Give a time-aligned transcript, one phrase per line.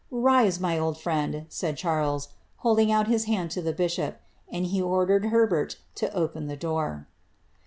[0.01, 4.19] ^ Rise, my old friend,'' said Charles, holding out his hand to the bishop,
[4.51, 7.07] and he ordered Herbert to open the door.